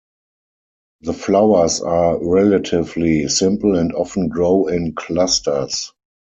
The 1.01 1.13
flowers 1.13 1.79
are 1.81 2.17
relatively 2.27 3.27
simple 3.27 3.75
and 3.77 3.93
often 3.93 4.29
grow 4.29 4.65
in 4.65 4.95
clusters. 4.95 5.93